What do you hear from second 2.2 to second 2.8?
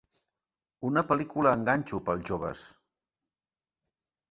joves.